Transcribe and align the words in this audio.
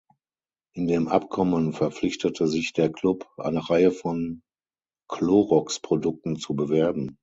In 0.73 0.87
dem 0.87 1.07
Abkommen 1.07 1.73
verpflichtete 1.73 2.47
sich 2.47 2.73
der 2.73 2.91
Club, 2.91 3.29
eine 3.37 3.69
Reihe 3.69 3.91
von 3.91 4.41
Clorox-Produkten 5.07 6.37
zu 6.37 6.55
bewerben. 6.55 7.19